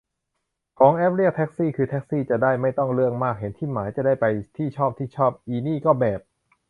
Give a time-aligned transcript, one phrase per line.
[0.79, 4.25] ของแอปเรียกแท็กซี่คือแท็กซี่จะได้ไม่ต้องเรื่องมาก เห็นที่หมาย จะได้ไป
[4.57, 6.19] ที่ชอบที่ชอบ อินี่ก็แบบ